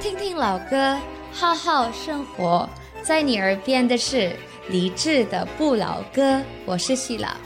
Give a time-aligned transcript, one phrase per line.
[0.00, 0.98] 听听老歌，
[1.32, 2.68] 好好生活。
[3.02, 4.34] 在你耳边的是
[4.68, 7.36] 李志的不老歌，我是希拉。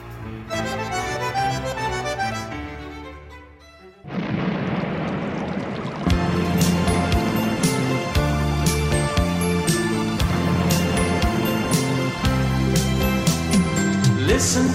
[14.26, 14.73] Listen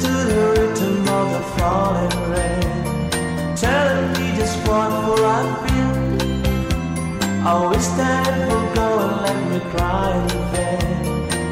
[7.41, 10.99] Oh, I wish that it would go and let me cry in vain,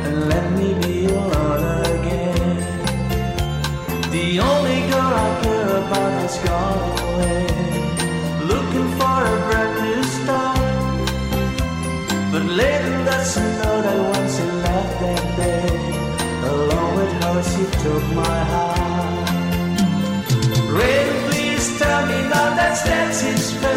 [0.05, 1.63] and let me be alone
[1.95, 2.57] again.
[4.11, 7.47] The only girl I care about has gone away,
[8.51, 10.59] looking for a brand new start.
[12.33, 12.43] But
[13.05, 15.71] that's a note that once she left that day.
[16.51, 19.29] Along with her, she took my heart.
[21.29, 23.76] Please tell me now that's that's his.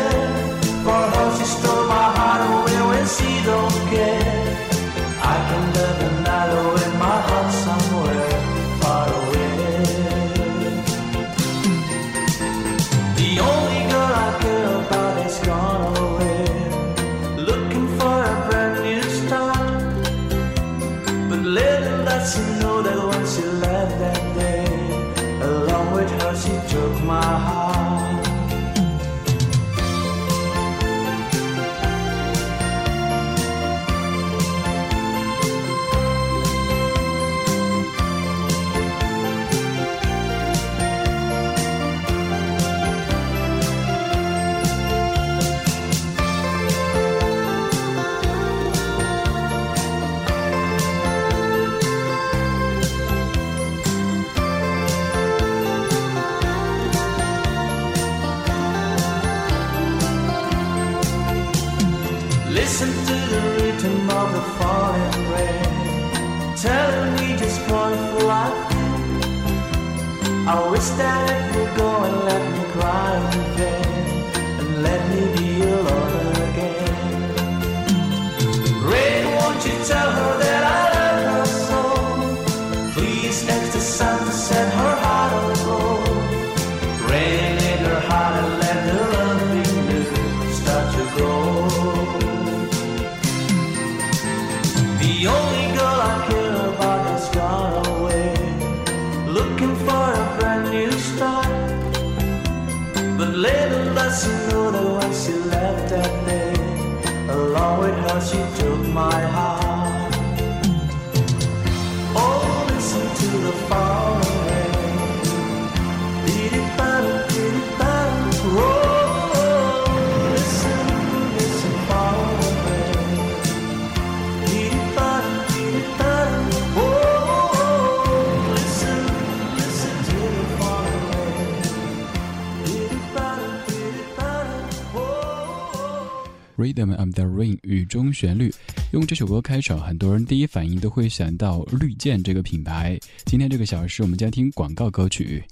[136.81, 138.53] Rhythm the Rain 雨中旋律，
[138.93, 142.99] 用这首歌开场，很多人第一反应都会想到绿箭这个品牌。
[143.27, 145.43] 今天这个小时，我们将听广告歌曲，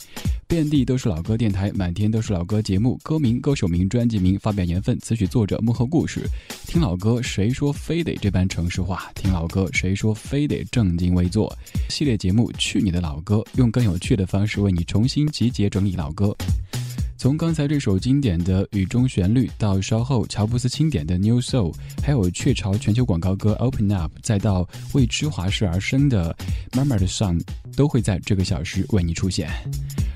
[0.46, 6.26] 遍地都是老歌电台，满天都是老歌节目，歌名、歌手名、专辑名、发表年份、词曲作者、幕后故事。
[6.66, 9.10] 听老歌，谁说非得这般城市化？
[9.14, 11.54] 听老歌，谁说非得正襟危坐？
[11.90, 16.34] 系列节目《去你的老歌》，用更有趣的方式为你重新集结整理老歌。
[17.18, 26.32] 从刚才这首经典的雨中旋律，到稍后乔布斯经典的 New Soul，还有雀巢全球广告歌 Open Up，再到为芝华士而生的
[26.70, 27.42] Mama 的 Song，
[27.74, 29.50] 都会在这个小时为你出现。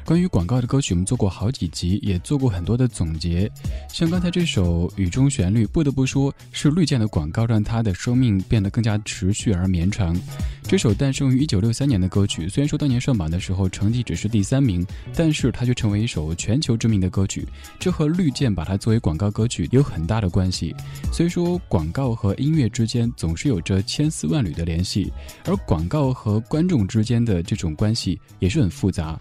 [0.05, 3.51] 关于广告的歌曲，我们做过好几集，也做过很多的总结。
[3.89, 10.17] 像刚才这首《雨中旋律》，不得不说是绿箭的广告让它的生命变得更加持续而绵长。
[10.65, 14.85] 这首诞生于1963年的歌曲，虽然说当年上榜的时候成绩只是第三名，
[15.15, 17.49] 但是它却成为一首全球知名名的歌曲。
[17.81, 20.75] 这和绿箭把它作为广告歌曲有很大的关系。
[21.11, 25.11] 虽说广告和音乐之间总是有着千丝万缕的联系，
[25.47, 29.19] 而广告和观众之间的这种关系也是很复杂。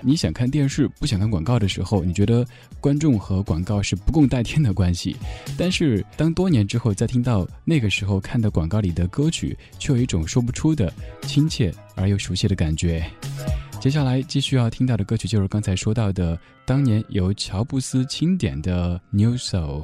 [0.00, 2.46] 你想看电视不想看广告的时候，你觉得
[2.80, 5.14] 观众和广告是不共戴天的关系，
[5.58, 10.92] 但是当多年之后再听到那个时候看的广告里的歌曲，却有一种说不出的
[11.26, 13.04] 亲切而又熟悉的感觉。
[13.79, 19.83] 接下来继续要听到的歌曲就是刚才说到的，当年由乔布斯钦点的《New Soul》。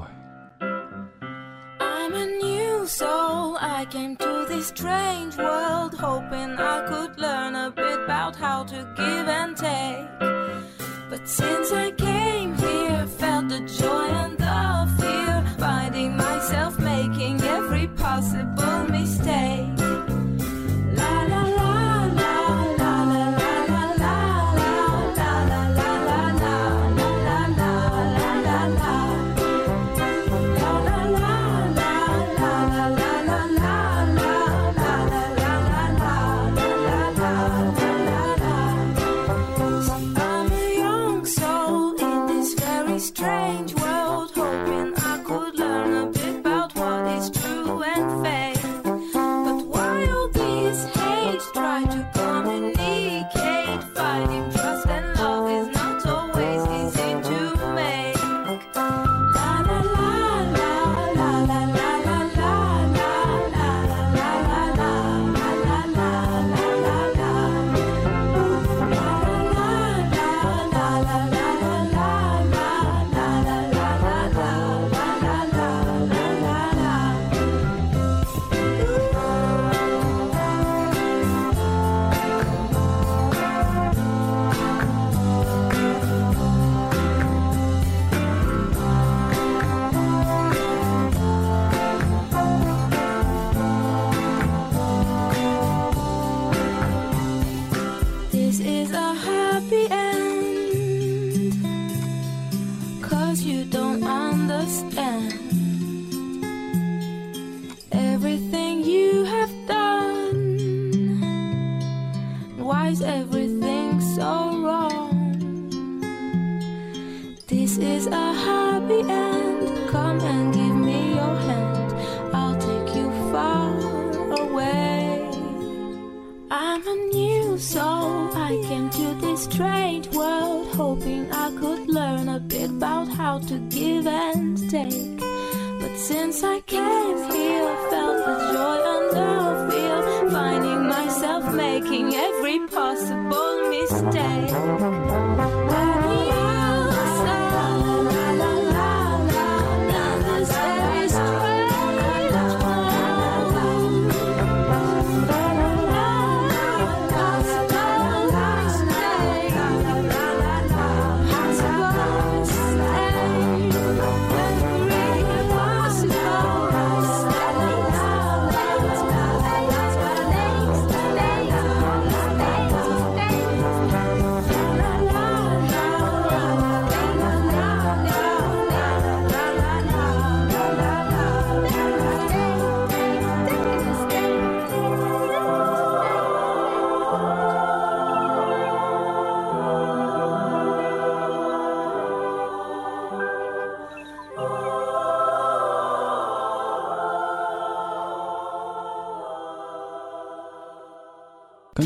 [1.79, 3.57] I'm a new soul.
[3.57, 8.75] I came to this strange world hoping I could learn a bit about how to
[8.95, 10.07] give and take.
[11.09, 16.77] But since I came here, felt the joy and the fear, finding myself
[17.95, 18.87] possible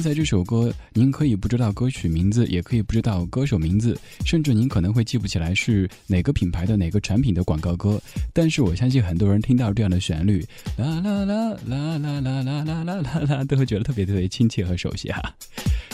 [0.00, 3.94] 刚才这首歌，您可以不知道歌曲名字，也可以不知道歌手名字，
[4.24, 8.00] 甚至您可能会记不起来是哪个品牌的哪个产品的广告歌。
[8.32, 10.42] 但是我相信很多人听到这样的旋律，
[10.78, 15.20] 啦啦啦啦啦啦啦啦啦啦啦，都会觉得特别特别亲切和熟悉哈。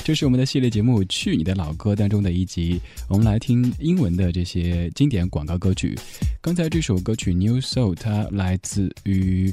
[0.04, 5.98] 这是我们的系列节目《去你的老歌》当中的一集，我们来听英文的这些经典广告歌曲。
[6.40, 9.52] 刚才这首歌曲《New Soul》，它来自于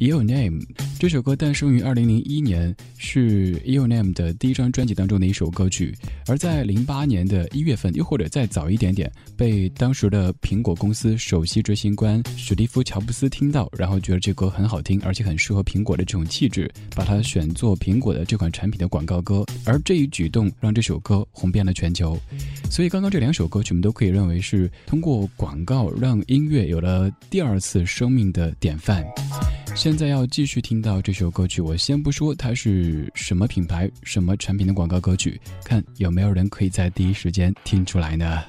[0.00, 0.62] Your Name
[0.98, 5.94] 这首歌诞生于二零零一年，是 Your Name 的第一张专辑当中的一首歌曲。
[6.26, 19.44] 而在零八年的一月份，又或者再早一点点，被当时的苹果公司首席执行官史蒂夫·乔布斯听到，然后觉得这歌很好听，而且很适合苹果的这种气质，把它选作苹果的这款产品的广告歌。
[19.66, 22.18] 而这一举动让这首歌红遍了全球。
[22.70, 29.04] 所以刚刚这两首歌曲，我们都可以认为是通过广告让音乐有了第二次生命的典范。
[29.80, 38.44] 现在要继续听到这首歌曲，我先不说它是什么品牌、什么产品的广告歌曲，看有没有人可以在第一时间听出来呢？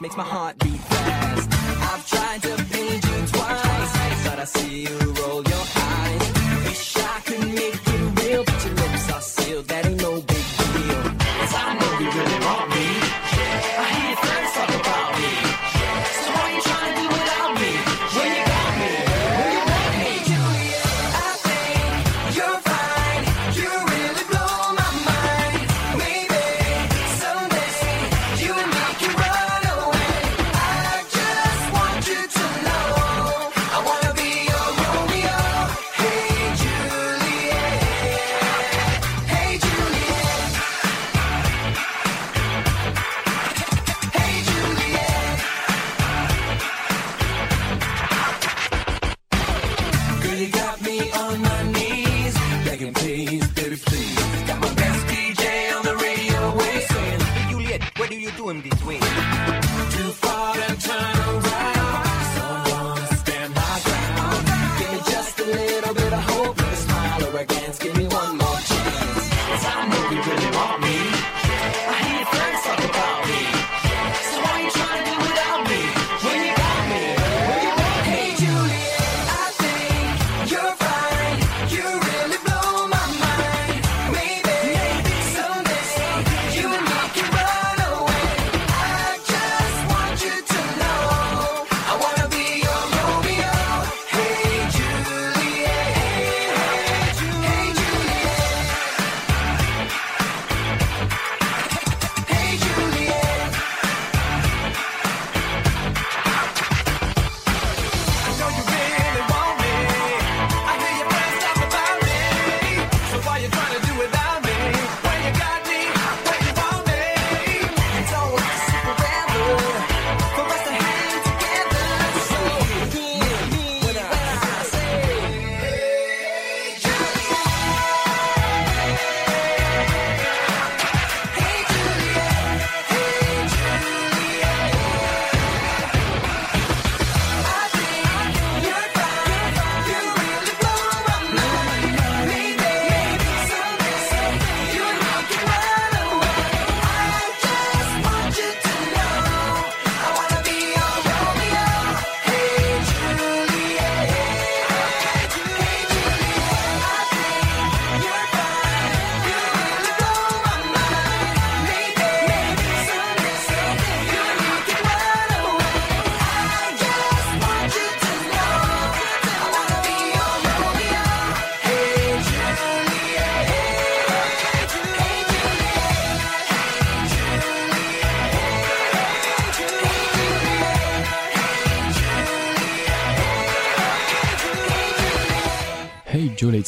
[0.00, 0.89] Makes my heart beat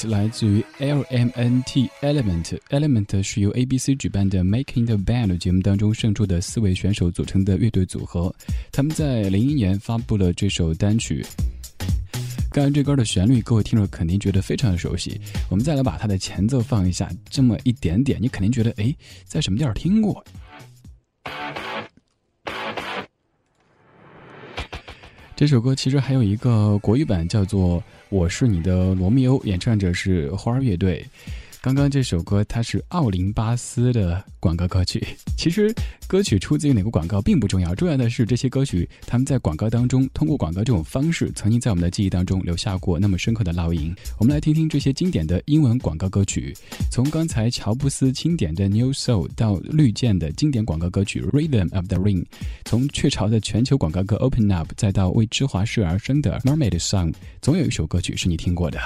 [0.09, 8.35] 来自于 LMNT Element Element 是由 ABC 举办的 Making the Band 节目当中胜出的四位选手组成的乐队组合。
[8.71, 11.25] 他们在零一年发布了这首单曲。
[12.50, 15.21] 刚才这歌的旋律，各位听众肯定觉得非常的熟悉。
[15.50, 18.94] 我们再来把它的前奏放一下，这么一点点，你肯定觉得诶，
[19.25, 20.23] 在什么地儿听过？
[25.35, 27.80] 这首歌其实还有一个国语版，叫做
[28.12, 31.02] 《我是你的罗密欧》，演唱者是花儿乐队。
[31.62, 35.00] 刚刚这首歌它是奥林巴斯的广告歌曲。
[35.37, 35.72] 其实
[36.08, 43.94] 歌曲出自于哪个广告并不重要，重要的是这些歌曲他们在广告当中通过广告这种方式，曾经在我们的记忆当中留下过那么深刻的烙印。
[44.18, 46.52] 我们来听听这些经典的英文广告歌曲，
[46.90, 52.25] 从刚才乔布斯经典的 New Soul 到绿箭的经典广告歌曲 Rhythm of the Ring，
[52.64, 58.80] 从雀巢的全球广告歌 Open Up，再到为芝华士而生的 Mermaid Song，总有一首歌曲是你听过的。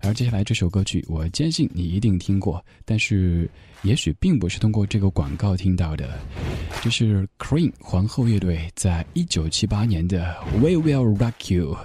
[0.00, 3.48] 而接下来这首歌曲，我坚信你一定听过，但是
[3.82, 6.18] 也许并不是通过这个广告听到的。
[6.82, 11.76] 这是 Queen 皇后乐队在一九七八年的 We Will Rock You。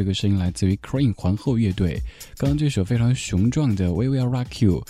[0.00, 2.00] 这个声音来自于 Cream 皇后乐队。
[2.38, 4.80] 刚刚这首非常雄壮的《We Will Rock You》，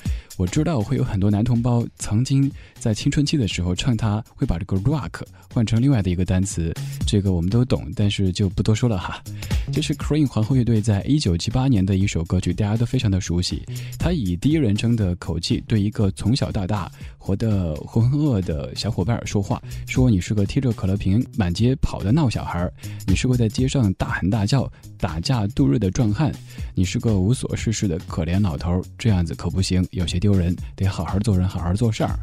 [0.41, 5.21] 我知道会有很多男同胞曾经在青春期的时候唱它，会把这个 rock
[5.53, 6.73] 换成另外的一个单词，
[7.07, 9.23] 这个我们都懂，但是就不多说了哈。
[9.71, 13.63] 这是 Cream 皇后乐队在一九七八年的一首歌曲，大家都非常的熟悉。
[13.99, 22.67] 他以第一人称的口气对一个从小到大活得浑浑噩的小伙伴说话，说你是个贴着可乐瓶满街跑的闹小孩，
[23.07, 26.33] 你是个在街上大喊大叫、打架度日的壮汉，
[26.75, 32.19] 你是个无所事事的可怜老头，这样子可不行，有些丢人，得好好做人，好好做事儿。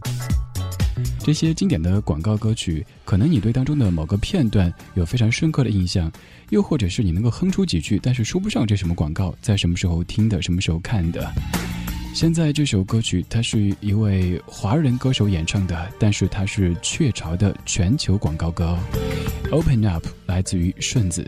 [1.20, 6.12] 这些经典的广告歌曲，可能你对当中的某个片段有非常深刻的印象，
[6.50, 11.30] 又或者是你能够哼出几句，但是说不上这什么广告，在什么时候听的，什么时候看的。
[12.16, 18.76] 现在这首歌曲，它是一位华人歌手演唱的，但是它是雀巢的全球广告歌。
[19.52, 21.28] Open Up 来自于顺子。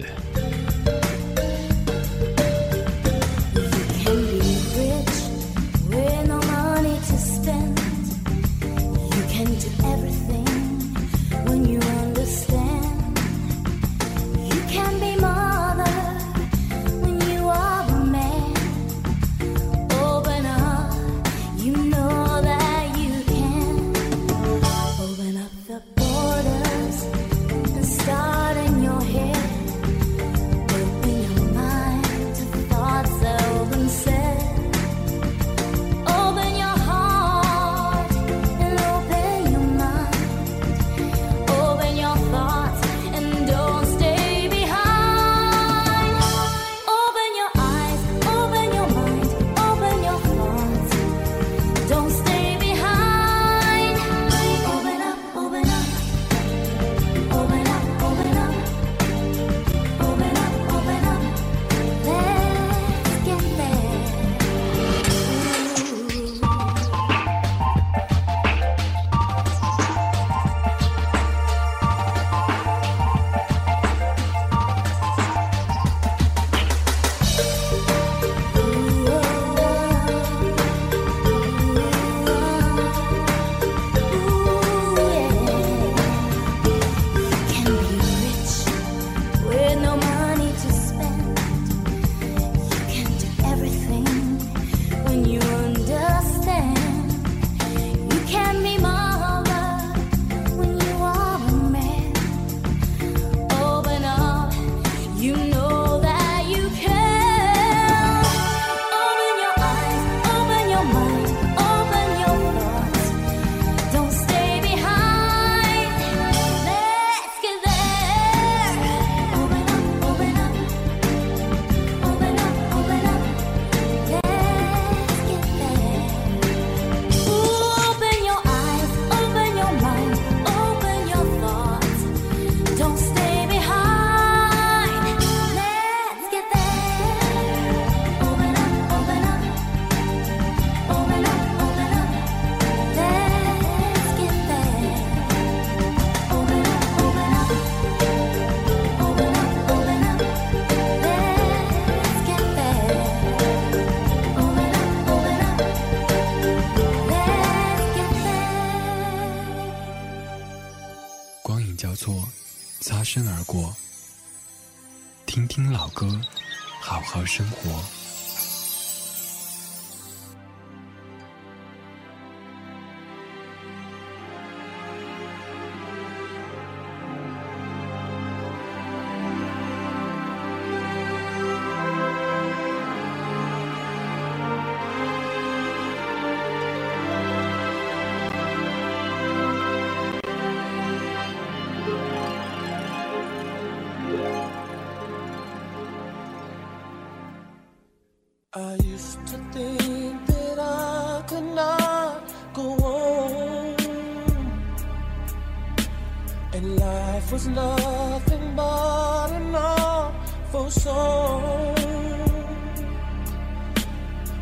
[26.30, 27.39] Borders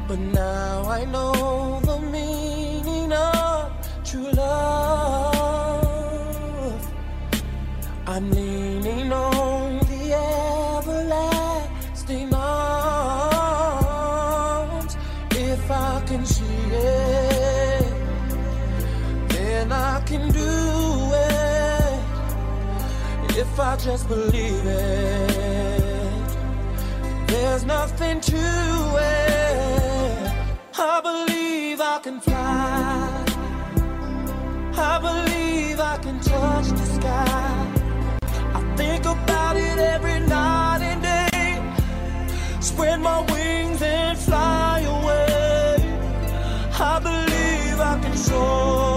[0.08, 3.72] But now I know the meaning of
[4.06, 5.74] true love.
[8.08, 10.13] I'm leaning on the
[10.80, 12.58] everlasting arms.
[15.32, 17.93] If I can see it,
[19.30, 22.00] then I can do it.
[23.38, 25.32] If I just believe it,
[27.28, 29.27] There's nothing to it.
[30.80, 33.26] I believe I can fly.
[34.78, 38.20] I believe I can touch the sky.
[38.54, 42.62] I think about it every night and day.
[42.62, 45.78] Spread my wings and fly away.
[46.80, 48.96] I believe I can soar.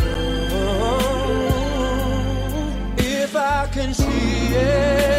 [2.98, 5.11] if I can see it,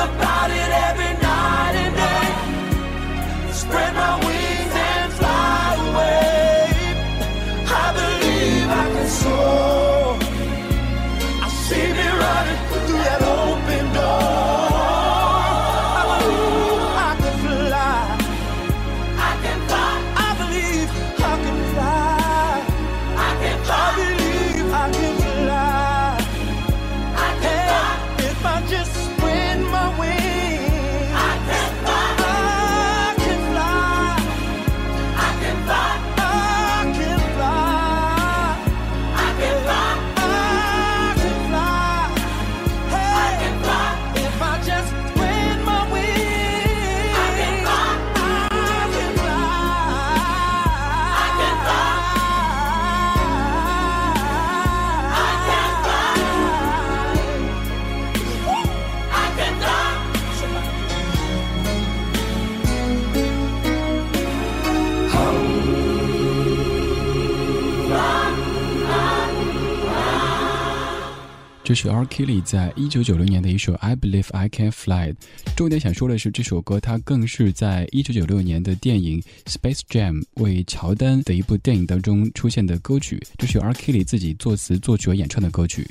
[0.00, 0.29] the
[71.70, 72.04] 这是 R.
[72.06, 75.12] Kelly 在一九九六年的一首《I Believe I Can Fly》。
[75.54, 83.22] 重点想说的是，这首歌它更是在一九九六年的电影《Space Jam》为乔丹的一部电影当中出现的歌曲。
[83.38, 83.72] 这是 R.
[83.72, 85.86] Kelly 自己作词、作曲和演唱的歌曲。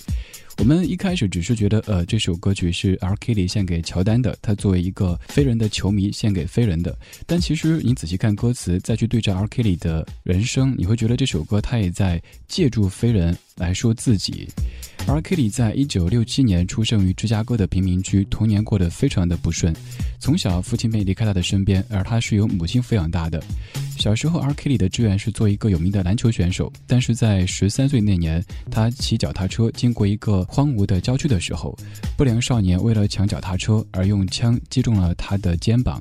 [0.58, 3.16] 我们一开始只是觉得，呃，这首歌曲是 R.
[3.16, 6.94] Kelly 献给乔丹的，他作为一个飞人的球迷献给飞人的。
[7.26, 9.48] 但其实你仔细看歌词，再去对照 R.
[9.48, 14.48] Kelly 的人生，你会觉得这首歌他也在借助飞人来说自己。
[15.08, 15.22] R.
[15.22, 19.74] Kelly 在一九六七年出生于芝加哥的贫民区，童年过得非常的不顺。
[20.20, 23.42] 从小，父亲便离开他的身边，而他是由母亲抚养大的。
[23.98, 24.54] 小时候，R.
[24.54, 31.76] Kelly 的志愿是做一个有名的篮球选手，但是在十三岁那年，他骑脚踏车经过一个荒芜的郊区的时候，
[32.16, 36.00] 不良少年为了抢脚踏车而用枪击中了他的肩膀，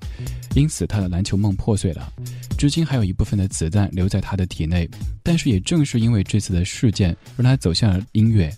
[0.55, 2.13] 因此他的篮球梦破碎了。
[2.59, 4.89] 至今还有一部分的子弹留在他的体内，
[5.23, 8.55] 但是也正是因为这次的事件，让他走向了音乐。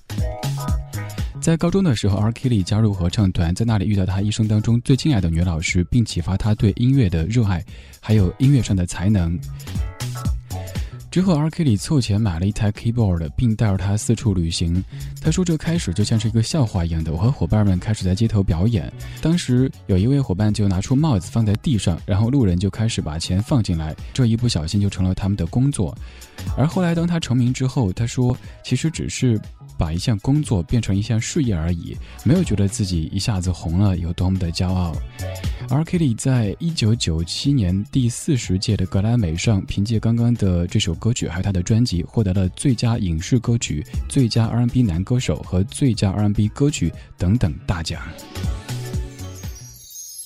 [1.40, 2.32] 在高中的时候，R.
[2.32, 7.64] Kelly 加入合唱团，在那里遇到他一生当中最敬爱的女老师，并启发他对音乐的热爱，
[8.00, 9.38] 还有音乐上的才能。
[11.10, 11.48] 之后，R.
[11.48, 14.84] Kelly 凑钱买了一台 keyboard，并带着他四处旅行。
[15.20, 18.92] 他说：“这开始就像是一个笑话一样的，我和伙伴们开始在街头表演。
[19.20, 25.96] 当时有一位伙伴就拿出帽子放在地上，然后路人就开始把钱放进来，这一不小心就成了他们的工作。
[26.56, 29.40] 而后来，当他成名之后，他说：其实只是
[29.78, 34.94] 把一项工作变成一项事业而已，没有觉得自己一下子红了有多么的骄傲。
[35.68, 35.84] R.
[35.84, 48.02] Kelly 在一九九七年第四十届的格莱美上，凭借刚刚的这首歌曲还有他的专辑，获得了最佳影视歌曲、最佳 R&B 男歌手和最佳 R&B 歌曲等等大奖。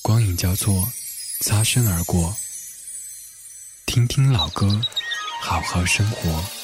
[0.02, 0.74] 光影交错，
[1.42, 2.34] 擦身而过。
[3.86, 4.80] 听听老歌，
[5.46, 6.63] 好好生活。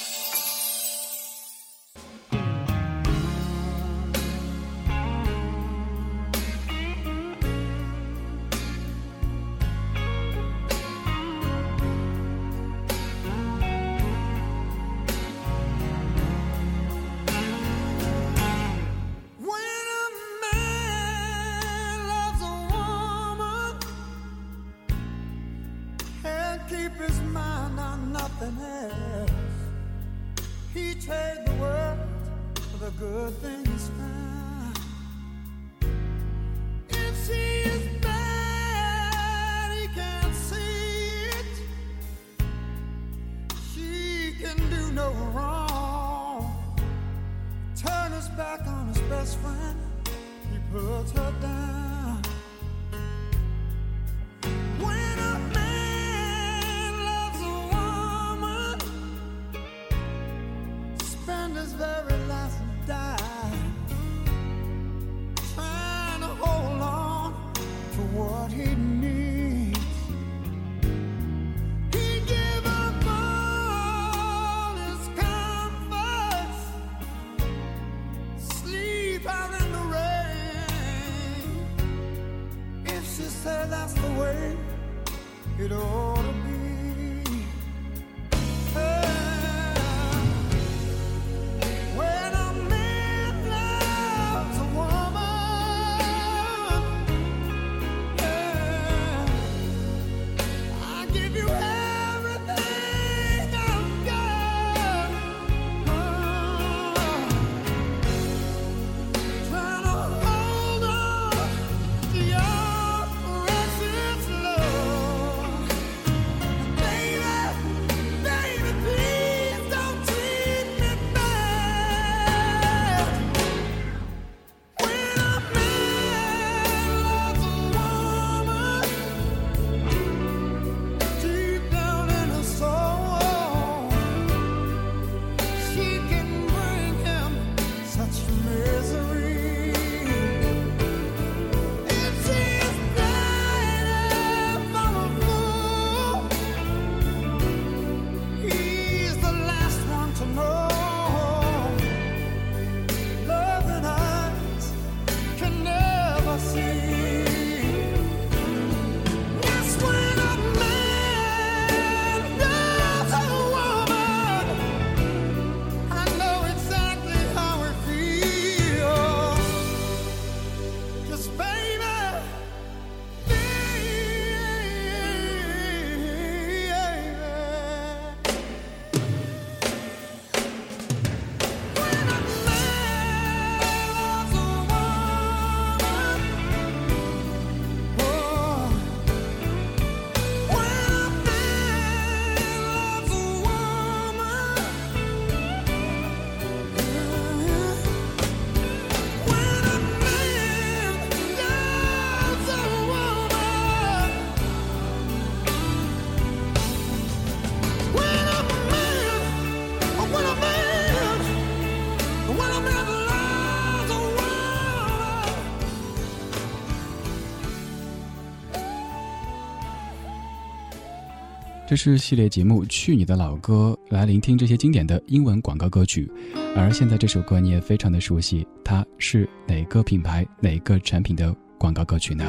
[221.70, 226.10] 这是系列节目《去你的老歌》，来聆听这些经典的英文广告歌曲。
[226.56, 232.24] 而现在这首歌你也非常的熟悉，它是哪个品牌、哪个产品的广告歌曲呢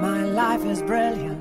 [0.00, 1.38] ？My life is brilliant.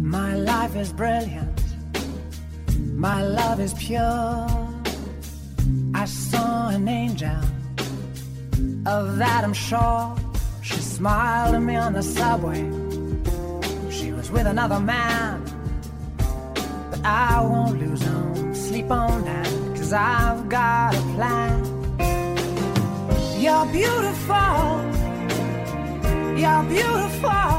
[0.00, 1.58] My life is brilliant.
[2.96, 4.35] My love is pure.
[9.56, 10.14] Sure.
[10.62, 12.62] She smiled at me on the subway.
[13.90, 15.42] She was with another man.
[16.90, 19.48] But I won't lose no sleep on that.
[19.74, 21.64] Cause I've got a plan.
[23.40, 24.66] You're beautiful.
[26.36, 27.55] You're beautiful.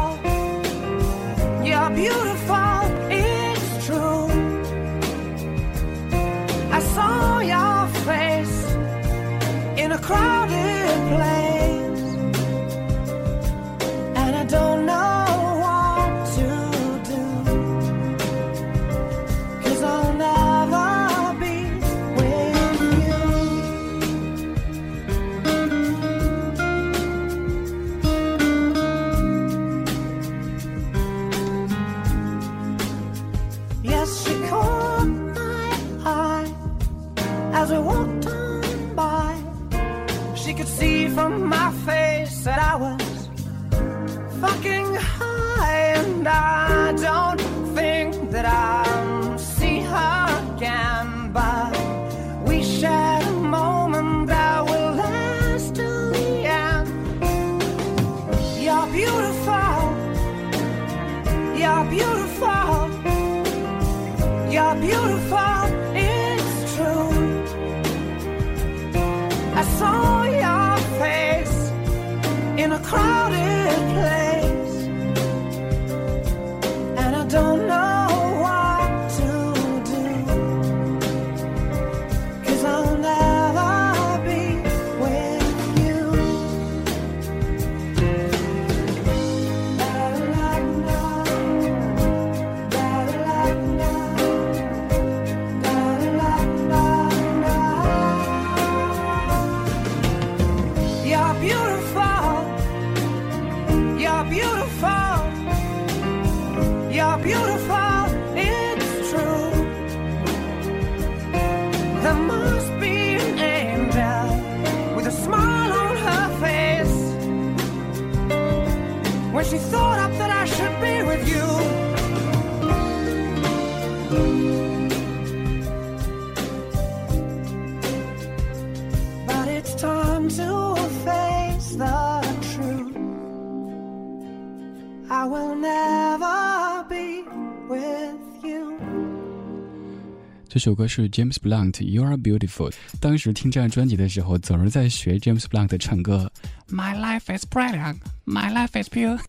[140.57, 142.71] 这首歌是 James Blunt《You Are Beautiful》。
[142.99, 146.31] 当时听这张专辑的时候，总是在学 James Blunt 唱歌。
[146.67, 149.19] My life is brilliant, my life is pure。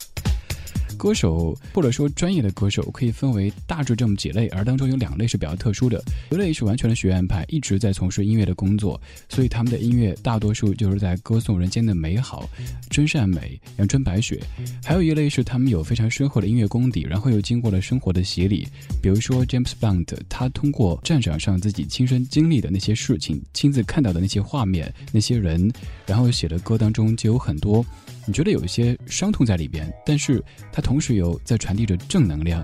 [0.99, 6.03] 歌手或者说专业的歌手可以分为大致这么几类，而当中有两类是比较特殊的。
[6.31, 12.51] 一类是完全的学院派，一直在从事音乐的工作，所以他们的音乐大多数就是在歌颂人间的美好、
[12.91, 14.39] 真善美、阳春白雪。
[14.85, 18.67] 还有一类是他们有非常深厚的音乐功底，然后又经过了生活的洗礼。
[19.01, 25.73] 比如说 James Blunt，他通过战场上自己亲身经历的那些事情，亲自看到的那些画面、那些人，
[26.07, 27.85] 然后写的歌当中就有很多。
[28.29, 32.63] 你觉得有一些伤痛在里边，但是它同时有在传递着正能量，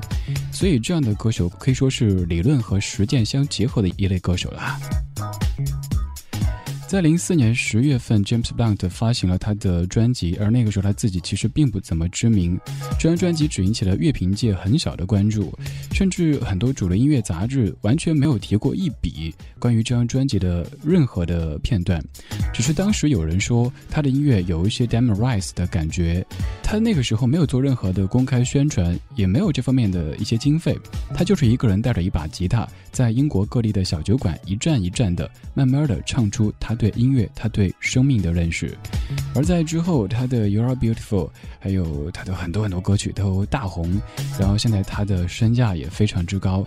[0.52, 4.78] 所以这样的歌手可以说是理论和实践相结合的一类歌手了。
[6.94, 12.56] 在零四年十月份，James Blunt 发行了他的专辑，而那个时候他自己其实并不怎么知名。
[13.00, 15.52] 这张专辑只引起了乐评界很小的关注，
[15.90, 22.00] 甚至很多主流音乐杂志完全没有提过一笔关于这张专辑的任何的片段。
[22.52, 26.24] 只是当时有人说他的音乐有一些 Damn Rice 的感觉，
[26.62, 30.78] 他那个时候没有做任何的公开宣传，也没有这方面的一些经费，
[31.12, 38.76] 他就是一个人带着一把吉他，在英国各地的小酒馆一站一站的，慢慢的唱出他对音乐、他对生命的认识。
[39.34, 44.00] 而在之后，他的 You Are Beautiful，还有他的很多很多歌曲都大红，
[44.38, 46.64] 然后现在他的身价也非常之高。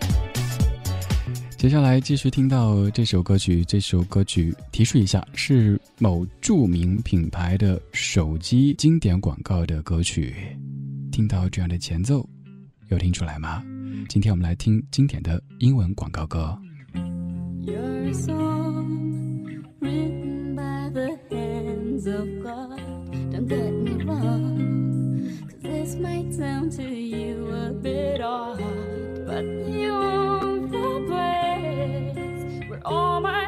[1.56, 10.36] 接下来继续听到这首歌曲，这首歌曲提示一下是某著名品牌的手机经典广告的歌曲。
[11.10, 12.24] 听到这样的前奏，
[12.90, 13.60] 有听出来吗？
[14.08, 16.56] 今天我们来听经典的英文广告歌。
[17.64, 18.14] You're
[19.80, 22.80] written by the hands of God.
[23.30, 28.62] Don't get me wrong, 'cause this might sound to you a bit odd,
[29.26, 33.47] but you the place where all my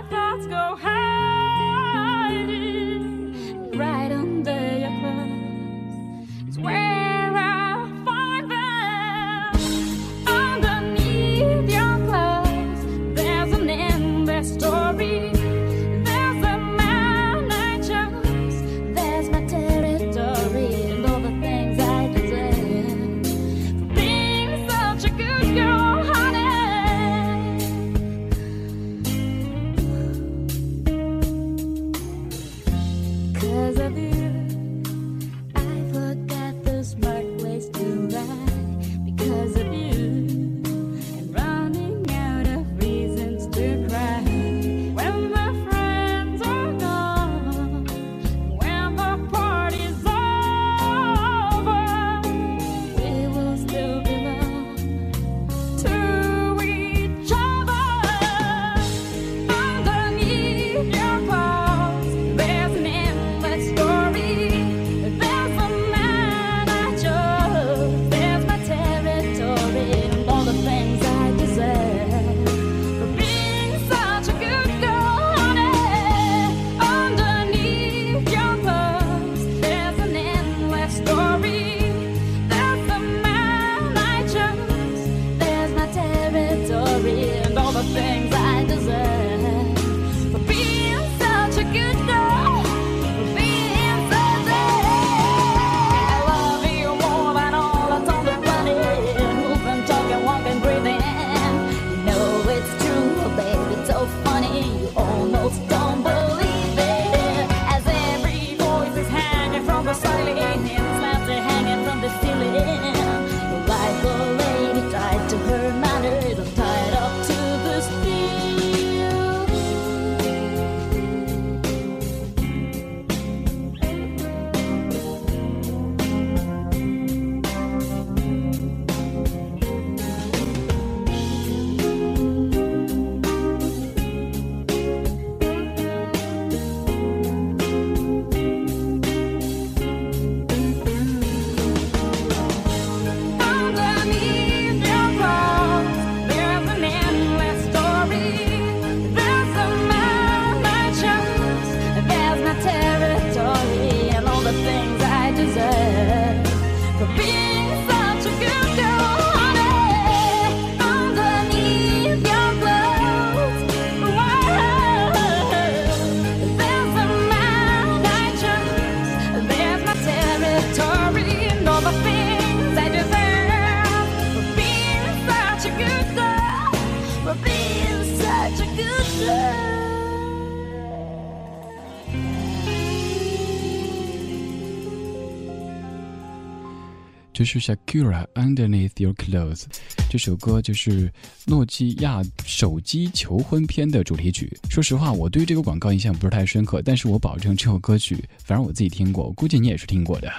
[187.91, 189.65] Kura Underneath Your Clothes，
[190.09, 191.13] 这首歌就是
[191.45, 194.57] 诺基亚手机求婚片的主题曲。
[194.69, 200.33] 说实话，我对这个广告印象不是太深刻，但是我保证这首歌曲，反正我自己听过，估计你也是听过的。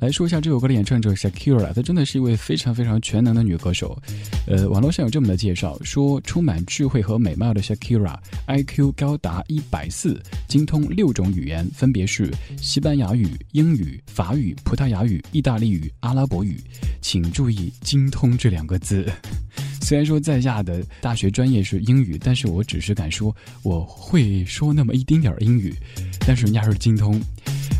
[0.00, 4.00] 来说一下这首歌的演唱者 Shakira，她真的是一位非常非常全能的女歌手。
[4.46, 16.58] 呃，网络上有这么的介绍，说充满智慧和美貌的 Shakira，IQ 高达一百四，精通六种语言，分别是西班牙语、英语、法语、葡萄牙语、意大利语、阿拉伯语。
[17.02, 19.06] 请注意“精通”这两个字。
[19.82, 25.74] 虽然说在下的大学专业是英语，但是我只是敢说我会说那么一丁点儿英语，
[26.20, 27.20] 但是人家是精通，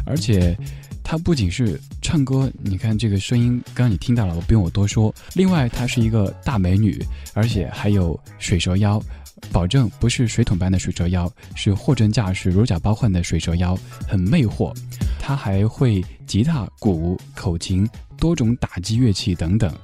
[0.05, 0.55] 而且。
[1.11, 5.13] 她不仅是唱歌，你看这个声音，刚刚你听到了，我不用我多说。
[5.35, 7.05] 另外，她是一个大美女，
[7.35, 9.03] 而且还有水蛇腰，
[9.51, 14.73] 保证不是水桶般的水蛇腰，是货真价实、如假包换的水蛇腰，很魅惑。
[15.19, 17.85] 她还会吉他、鼓、口琴、
[18.17, 19.75] 多种打击乐器等等。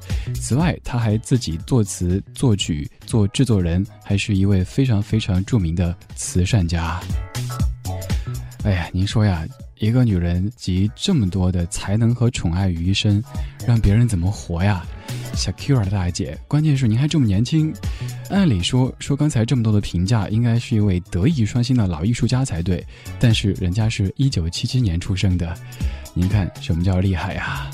[0.40, 7.00] 此外，她还自己作词、作曲、做制作人，还是一位非常非常著名的慈善家。
[8.66, 9.46] 哎呀，您说呀？
[9.78, 13.22] 一个女人集这么多的才能和宠爱于一身，
[13.64, 14.84] 让别人怎么活呀
[15.34, 17.72] 小 Q 啊大姐，关键是您还这么年轻。
[18.28, 22.84] 按理说说刚才这么多的评价，应该是一位德艺双馨的老艺术家才对，
[23.20, 25.56] 但是人家是一九七七年出生的，
[26.12, 27.70] 您看什么叫厉害呀？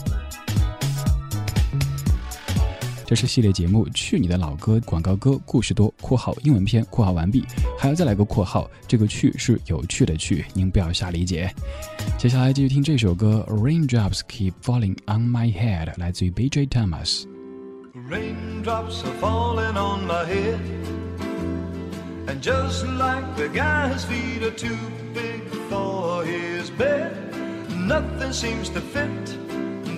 [3.13, 7.45] 这是系列节目《去你的老歌》广告歌故事多（括号英文篇）括号完毕，
[7.79, 11.55] 还要再来个括号，这个“去”是有趣的“去”，您不要瞎理解。
[12.17, 16.65] 接下来继续听这首歌《Raindrops Keep Falling on My Head》，来自于 B.J.
[16.69, 17.25] Thomas。
[18.09, 20.59] Raindrops are falling on my head.
[22.29, 24.79] And just like the guy's feet are too
[25.13, 27.13] big for his bed,
[27.77, 29.37] nothing seems to fit.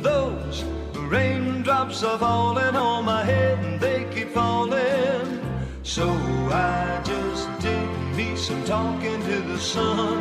[0.03, 0.65] Those
[1.11, 5.41] raindrops are falling on my head and they keep falling.
[5.83, 6.09] So
[6.51, 10.19] I just did me some talking to the sun.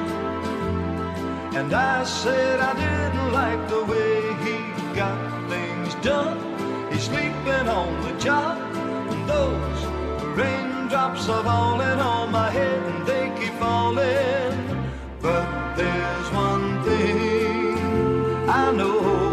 [1.56, 4.16] And I said I didn't like the way
[4.46, 4.58] he
[4.96, 6.38] got things done.
[6.92, 8.58] He's sleeping on the job.
[9.12, 9.80] And those
[10.38, 14.54] raindrops are falling on my head and they keep falling.
[15.22, 17.78] But there's one thing
[18.50, 19.33] I know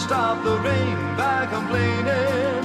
[0.00, 2.64] Stop the rain by complaining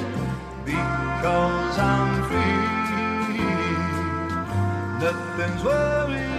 [0.63, 3.43] because I'm free.
[5.03, 6.34] Nothing's worrying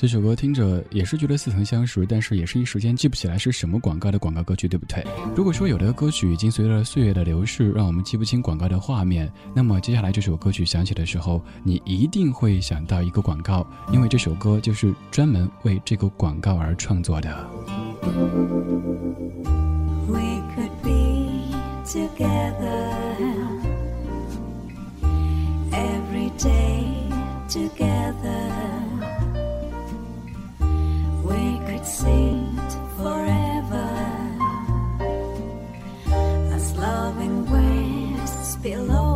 [0.00, 5.04] 这首歌听着也是觉得似曾相识，但是也是一时间记不起来是什么广告的广告歌曲，对不对？
[5.36, 17.46] 如果说有的歌曲已经随着岁月的流逝，让我们记不清广告的画面，那么接下来这首歌曲响起的时候，你一定会想到一个广告，因为这首歌就是专门为这个广告而创作的。
[20.08, 21.52] We could be
[21.84, 22.88] together
[25.70, 26.86] every day
[27.50, 28.69] together.
[31.80, 33.88] it seemed forever
[36.54, 39.09] as love and waves below.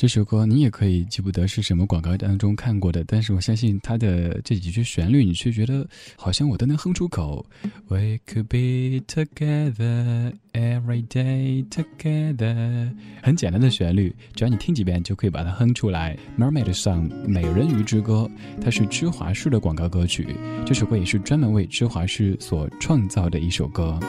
[0.00, 5.86] 这首歌你也可以记不得是什么广告当中看过的，但是我相信它的这几句旋律，你却觉得
[6.16, 7.44] 好像我都能哼出口。
[7.86, 12.90] We could be together every day together，
[13.22, 16.16] 很简单的旋律，只要你听几遍就可以把它哼出来。
[16.38, 18.26] Mermaid Song 美人鱼之歌，
[18.58, 20.26] 它是芝华士的广告歌曲，
[20.64, 24.00] 这首歌也是专门为芝华士所创造的一首歌。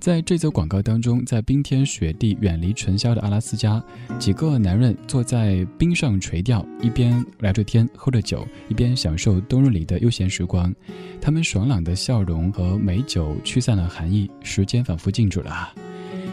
[0.00, 3.82] 在这则广告当中，在冰天雪地、远离尘嚣的阿拉斯加，
[4.18, 10.74] 几个男人坐在冰上垂钓，一边聊着天、喝着酒，一边享受冬日里的悠闲时光。
[11.20, 15.70] 他们爽朗的笑容和美酒驱散了寒意，时间仿佛静止了。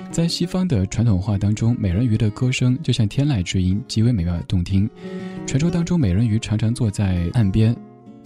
[0.09, 4.89] 在西方的传统画当中，美人鱼的歌声就像天籁之音，极为美妙动听。
[5.45, 7.75] 传说当中，美人鱼常常坐在岸边。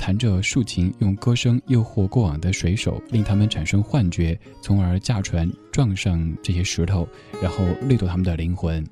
[0.02, 7.08] 弹着竖琴，用歌声诱惑过往的水手，令他们产生幻觉，从而驾船撞上这些石头，
[7.40, 8.84] 然后掠夺他们的灵魂。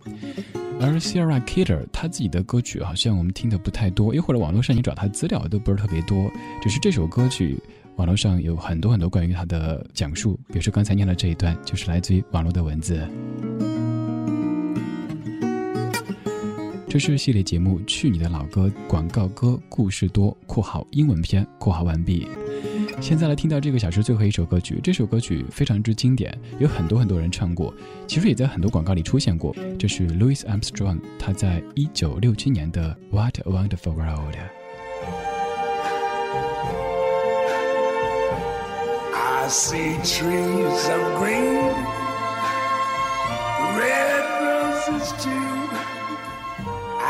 [0.80, 6.30] 而 Sarah Kidder 他自己的歌曲好像我们听的不太多，又或者网络上你找他资料都不是特别多。
[6.62, 7.58] 只是这首歌曲，
[7.96, 13.02] 网络上有很多很多关于他的讲述，比如说刚才念的这一段，就是来自于网络的文字。
[16.90, 22.28] 这是系列节目《去你的老歌》广告歌故事多（括号英文篇）括号完毕。
[23.00, 27.72] 现在来听到这个小时最后一首歌曲，这首歌曲非常之经典，有很多很多人唱过，
[28.08, 29.56] 其实也在很多广告里出现过。
[29.78, 34.34] 这是 Louis Armstrong，他在一九六七年的《What a Wonderful World》。
[39.14, 41.72] I see trees of green,
[43.78, 45.89] red roses too.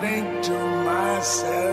[0.00, 1.69] think to myself.